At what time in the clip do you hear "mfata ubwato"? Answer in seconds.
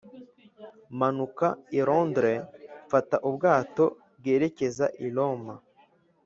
2.87-3.83